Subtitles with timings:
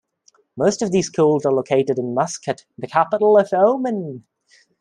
[0.57, 4.23] Most of these schools are located in Muscat, the capital of Oman.